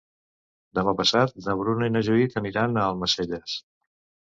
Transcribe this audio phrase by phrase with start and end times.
[0.79, 3.57] Demà passat na Bruna i na Judit aniran a Almacelles.